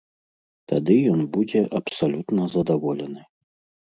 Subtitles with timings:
[0.69, 3.21] Тады ён будзе абсалютна задаволены.